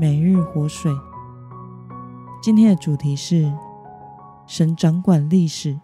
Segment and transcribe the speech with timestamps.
[0.00, 0.90] 每日活水。
[2.40, 3.52] 今天的主题是
[4.46, 5.78] 神掌管历史。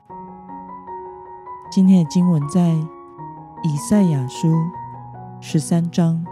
[1.70, 2.72] 今天的经文在
[3.62, 4.48] 以赛亚书
[5.38, 6.24] 十三章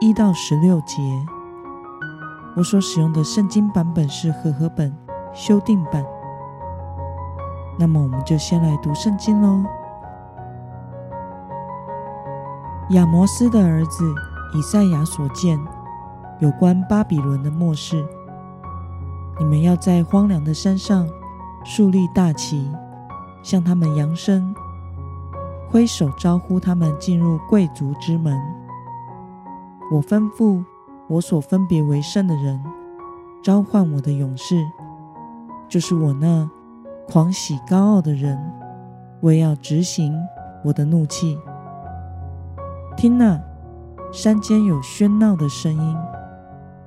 [0.00, 1.00] 一到十六节。
[2.58, 4.94] 我所使用的圣经版本是和合本
[5.32, 6.04] 修订版。
[7.78, 9.64] 那么，我们就先来读圣经喽。
[12.90, 14.14] 亚摩斯的儿子
[14.54, 15.58] 以赛亚所见。
[16.42, 18.04] 有关巴比伦的末世，
[19.38, 21.08] 你们要在荒凉的山上
[21.62, 22.68] 竖立大旗，
[23.44, 24.52] 向他们扬声，
[25.70, 28.36] 挥手招呼他们进入贵族之门。
[29.92, 30.64] 我吩咐
[31.06, 32.60] 我所分别为圣的人，
[33.40, 34.66] 召唤我的勇士，
[35.68, 36.50] 就是我那
[37.08, 38.36] 狂喜高傲的人，
[39.20, 40.12] 为要执行
[40.64, 41.38] 我的怒气。
[42.96, 43.40] 听哪，
[44.10, 45.96] 山间有喧闹的声音。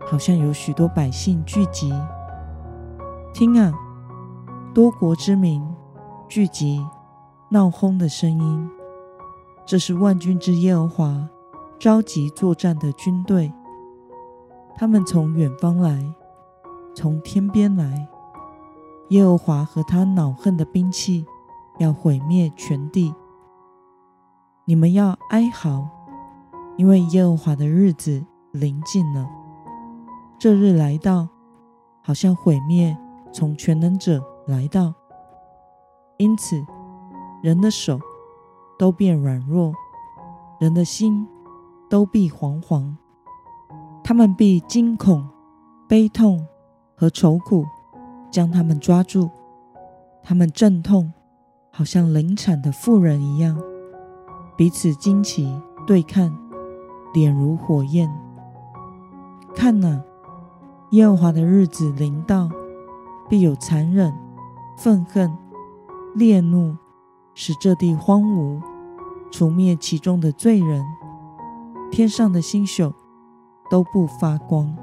[0.06, 1.92] 好像有许多百姓聚集，
[3.34, 3.74] 听啊，
[4.74, 5.68] 多国之民
[6.30, 6.86] 聚集，
[7.50, 8.70] 闹哄的声音，
[9.66, 11.28] 这是万军之耶和华
[11.80, 13.52] 召集作战的军队。
[14.76, 16.14] 他们从远方来，
[16.94, 18.08] 从天边来。
[19.10, 21.26] 耶和华和他恼恨的兵器
[21.80, 23.14] 要毁灭全地。
[24.66, 25.88] 你们要哀嚎，
[26.78, 29.28] 因为耶和华的日子临近了。
[30.38, 31.28] 这日来到，
[32.04, 32.96] 好像毁灭
[33.34, 34.94] 从全能者来到，
[36.18, 36.64] 因此
[37.42, 38.00] 人的手
[38.78, 39.74] 都变软弱，
[40.60, 41.28] 人的心
[41.90, 42.96] 都必惶惶。
[44.04, 45.28] 他们必惊恐、
[45.88, 46.46] 悲痛
[46.96, 47.66] 和愁苦
[48.30, 49.30] 将他们抓住，
[50.22, 51.12] 他们阵痛，
[51.72, 53.60] 好像临产的妇人一样，
[54.56, 56.32] 彼此惊奇对看，
[57.14, 58.12] 脸如火焰。
[59.56, 60.04] 看哪！
[60.96, 62.50] 耶和华的日子临到，
[63.28, 64.14] 必有残忍、
[64.78, 65.30] 愤恨、
[66.16, 66.78] 烈怒，
[67.34, 68.62] 使这地荒芜，
[69.30, 70.86] 除灭其中的罪人。
[71.92, 72.94] 天上的星宿
[73.70, 74.74] 都不发光，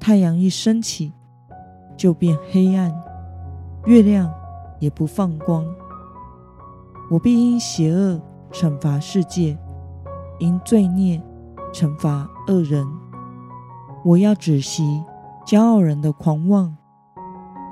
[0.00, 1.12] 太阳一升起
[1.96, 2.92] 就变黑暗，
[3.86, 4.28] 月亮
[4.80, 5.64] 也不放光。
[7.08, 9.56] 我必因邪恶惩罚世界，
[10.40, 11.22] 因罪孽
[11.72, 12.84] 惩罚恶人。
[14.04, 15.00] 我要止息。
[15.44, 16.76] 骄傲人的狂妄，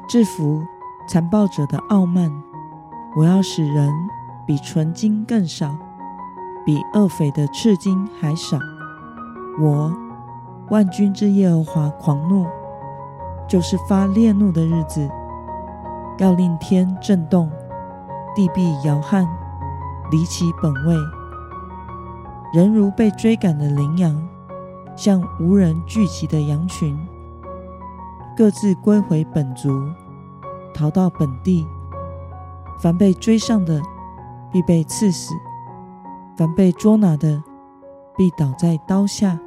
[0.09, 0.63] 制服
[1.09, 2.31] 残暴者的傲慢。
[3.17, 3.93] 我要使人
[4.47, 5.75] 比纯金更少，
[6.65, 8.59] 比恶匪的赤金还少。
[9.61, 9.93] 我
[10.69, 12.47] 万军之耶和华狂怒，
[13.49, 15.09] 就是发烈怒的日子，
[16.19, 17.51] 要令天震动，
[18.35, 19.29] 地必摇撼，
[20.11, 20.97] 离其本位。
[22.53, 24.29] 人如被追赶的羚羊，
[24.97, 26.99] 像无人聚集的羊群。
[28.41, 29.69] 各自归回本族，
[30.73, 31.67] 逃到本地。
[32.81, 33.83] 凡被追上的，
[34.51, 35.35] 必被刺死；
[36.39, 37.43] 凡被捉拿的，
[38.17, 39.39] 必倒在刀下。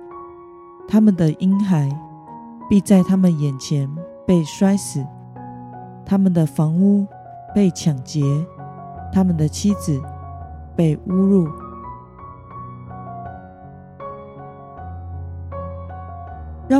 [0.87, 1.89] 他们的婴孩
[2.69, 3.89] 必在他们眼前
[4.27, 5.03] 被摔死，
[6.05, 7.07] 他们的房屋
[7.55, 8.23] 被抢劫，
[9.11, 9.99] 他们的妻子
[10.75, 11.49] 被侮辱。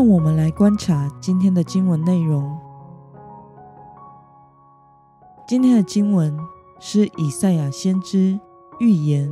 [0.04, 2.60] 让我们来观察今天的经文内容。
[5.48, 6.38] 今天的经文
[6.78, 8.38] 是以赛亚先知
[8.82, 9.32] 预言，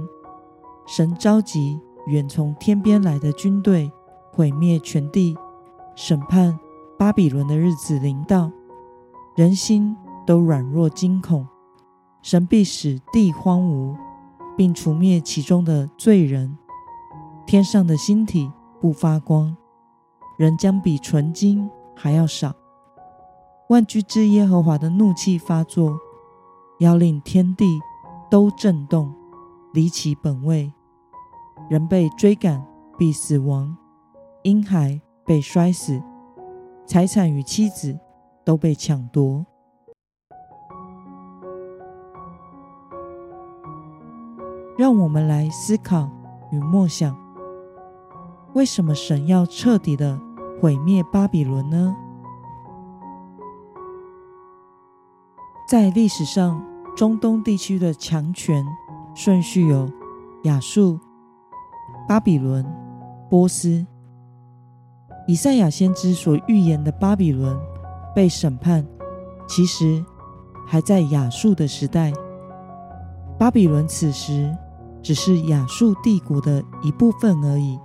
[0.87, 3.91] 神召集远从天边来的军队，
[4.31, 5.37] 毁灭全地，
[5.93, 6.57] 审判
[6.97, 8.49] 巴比伦的日子临到，
[9.35, 9.93] 人心
[10.25, 11.45] 都软弱惊恐，
[12.21, 13.93] 神必使地荒芜，
[14.55, 16.57] 并除灭其中的罪人，
[17.45, 18.49] 天上的星体
[18.79, 19.57] 不发光。
[20.41, 22.51] 人将比纯金还要少。
[23.69, 25.95] 万军之耶和华的怒气发作，
[26.79, 27.79] 要令天地
[28.27, 29.13] 都震动，
[29.71, 30.73] 离其本位。
[31.69, 32.65] 人被追赶
[32.97, 33.77] 必死亡，
[34.41, 36.01] 婴孩被摔死，
[36.87, 37.99] 财产与妻子
[38.43, 39.45] 都被抢夺。
[44.75, 46.09] 让我们来思考
[46.51, 47.15] 与默想：
[48.55, 50.19] 为什么神要彻底的
[50.61, 51.95] 毁灭巴比伦呢？
[55.67, 56.63] 在历史上，
[56.95, 58.63] 中东地区的强权
[59.15, 59.89] 顺序有
[60.43, 60.99] 亚述、
[62.07, 62.63] 巴比伦、
[63.27, 63.83] 波斯。
[65.27, 67.59] 以赛亚先知所预言的巴比伦
[68.13, 68.85] 被审判，
[69.47, 70.05] 其实
[70.67, 72.13] 还在亚述的时代。
[73.39, 74.55] 巴比伦此时
[75.01, 77.79] 只是亚述帝国的一部分而已，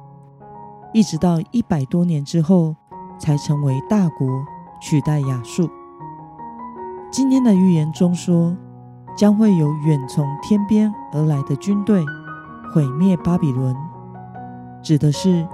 [0.97, 2.75] 一直到一百多年之后
[3.19, 4.27] 才成为大国，
[4.81, 5.69] 取代亚述。
[7.11, 8.57] 今天的预言中说，
[9.15, 12.03] 将会有远从天边而来的军队
[12.73, 13.77] 毁灭巴比伦，
[14.83, 15.47] 指的是。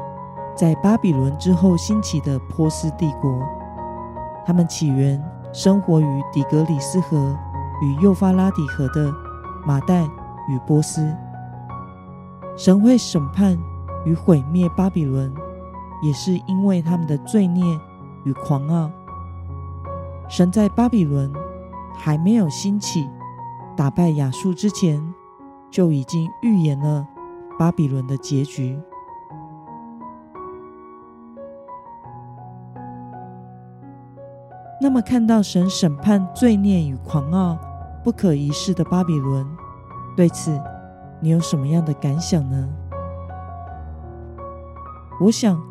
[0.54, 3.42] 在巴比伦之后兴起的波斯帝国，
[4.44, 7.34] 他们起源生活于底格里斯河
[7.80, 9.10] 与幼发拉底河的
[9.66, 10.04] 马代
[10.48, 11.10] 与波斯。
[12.54, 13.58] 神会审判
[14.04, 15.32] 与毁灭巴比伦，
[16.02, 17.64] 也是因为他们的罪孽
[18.24, 18.90] 与狂傲。
[20.28, 21.32] 神在巴比伦
[21.94, 23.08] 还没有兴起
[23.76, 25.14] 打败亚述之前，
[25.70, 27.06] 就已经预言了
[27.58, 28.78] 巴比伦的结局。
[34.80, 37.56] 那么，看到神审判罪孽与狂傲、
[38.02, 39.46] 不可一世的巴比伦，
[40.16, 40.60] 对此
[41.20, 42.68] 你有什么样的感想呢？
[45.22, 45.62] 我想，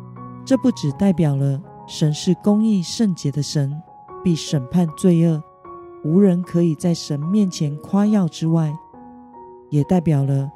[0.44, 3.82] 这不只代表了神是公义圣洁的神，
[4.24, 5.42] 必审判罪恶，
[6.04, 8.74] 无人可以在神面前夸耀之外，
[9.68, 10.50] 也代表了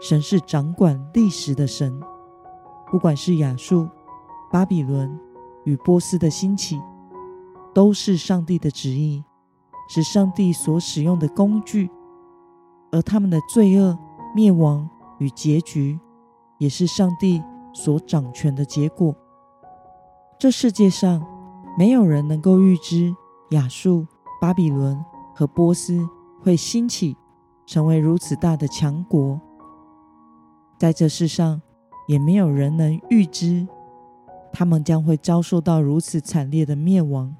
[0.00, 1.98] 神是掌管历史的神。
[2.90, 3.88] 不管是亚述、
[4.52, 5.18] 巴比伦
[5.64, 6.78] 与波斯的兴起。
[7.74, 9.22] 都是上帝的旨意，
[9.86, 11.90] 是上帝所使用的工具，
[12.90, 13.98] 而他们的罪恶、
[14.34, 16.00] 灭亡与结局，
[16.56, 17.42] 也是上帝
[17.76, 19.14] 所掌权的结果。
[20.38, 21.22] 这世界上
[21.78, 23.14] 没有人能够预知
[23.50, 24.06] 亚述、
[24.40, 24.98] 巴比伦
[25.34, 26.00] 和波斯
[26.42, 27.14] 会兴起，
[27.66, 29.38] 成为如此大的强国。
[30.78, 31.60] 在这世上，
[32.08, 33.68] 也没有人能预知
[34.52, 37.34] 他们将会遭受到如此惨烈的灭亡。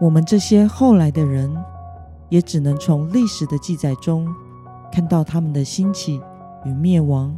[0.00, 1.54] 我们这些后来的人，
[2.30, 4.26] 也只能从历史的记载中
[4.90, 6.20] 看到他们的兴起
[6.64, 7.34] 与灭亡，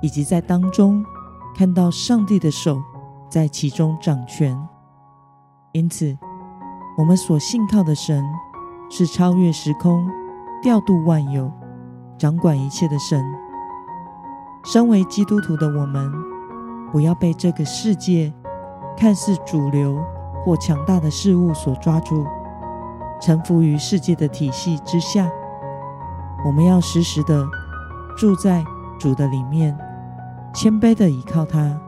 [0.00, 1.04] 以及在当中
[1.56, 2.82] 看到上帝的手
[3.28, 4.56] 在其中掌权。
[5.72, 6.16] 因此，
[6.96, 8.24] 我们所信靠的神
[8.90, 10.08] 是超越时空、
[10.62, 11.50] 调度万有、
[12.18, 13.24] 掌管一切的神。
[14.64, 16.12] 身为基督徒的我们，
[16.92, 18.32] 不要被这个世界
[18.96, 19.98] 看似主流。
[20.44, 22.24] 或强大的事物所抓住，
[23.20, 25.28] 臣服于世界的体系之下。
[26.46, 27.46] 我们要时时的
[28.16, 28.64] 住在
[28.98, 29.76] 主的里面，
[30.52, 31.78] 谦卑的依靠他，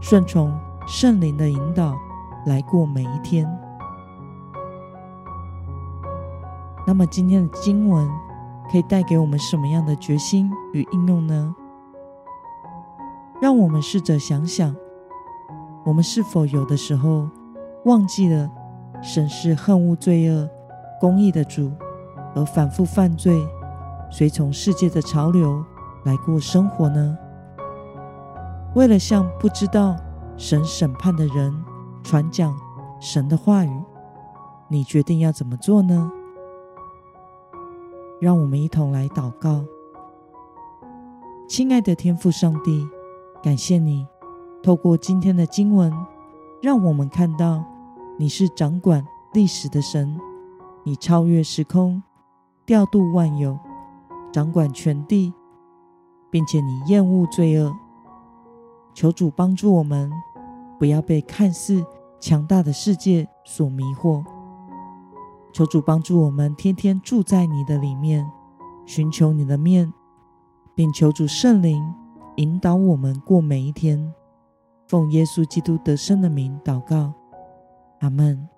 [0.00, 0.52] 顺从
[0.86, 1.94] 圣灵的引导
[2.46, 3.46] 来过每一天。
[6.86, 8.08] 那么，今天的经文
[8.70, 11.54] 可以带给我们什么样的决心与应用呢？
[13.40, 14.74] 让我们试着想想，
[15.84, 17.28] 我们是否有的时候，
[17.84, 18.50] 忘记了
[19.02, 20.48] 审视恨恶罪恶、
[21.00, 21.70] 公义的主，
[22.34, 23.46] 而反复犯罪，
[24.10, 25.64] 随从世界的潮流
[26.04, 27.16] 来过生活呢？
[28.74, 29.94] 为了向不知道
[30.38, 31.54] 神审判的人
[32.02, 32.56] 传讲
[32.98, 33.82] 神的话语，
[34.68, 36.10] 你决定要怎么做呢？
[38.18, 39.62] 让我们一同来祷告。
[41.46, 42.88] 亲爱的天父上帝，
[43.42, 44.06] 感谢你
[44.62, 45.92] 透过今天的经文，
[46.62, 47.62] 让我们看到。
[48.18, 50.18] 你是掌管历史的神，
[50.84, 52.02] 你超越时空，
[52.64, 53.58] 调度万有，
[54.30, 55.32] 掌管全地，
[56.30, 57.74] 并且你厌恶罪恶。
[58.94, 60.10] 求主帮助我们，
[60.78, 61.84] 不要被看似
[62.20, 64.24] 强大的世界所迷惑。
[65.52, 68.24] 求主帮助我们，天天住在你的里面，
[68.86, 69.92] 寻求你的面，
[70.74, 71.82] 并求主圣灵
[72.36, 74.12] 引导我们过每一天。
[74.86, 77.12] 奉耶稣基督得胜的名祷告。
[78.00, 78.51] 阿门。